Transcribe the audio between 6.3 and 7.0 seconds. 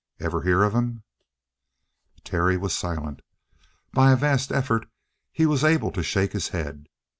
his head.